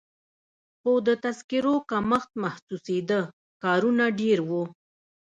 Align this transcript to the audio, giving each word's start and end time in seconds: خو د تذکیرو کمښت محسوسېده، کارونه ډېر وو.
خو 0.79 0.91
د 1.07 1.09
تذکیرو 1.23 1.75
کمښت 1.91 2.31
محسوسېده، 2.43 3.21
کارونه 3.63 4.03
ډېر 4.19 4.37
وو. 4.49 4.63